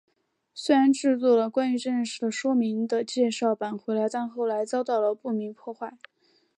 [0.55, 3.77] 虽然制作了关于这件事的说明的介绍板
[4.11, 5.95] 但后来遭到了不明破坏。